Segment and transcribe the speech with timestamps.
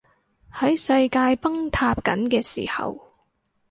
[0.51, 3.11] 喺世界崩塌緊嘅時候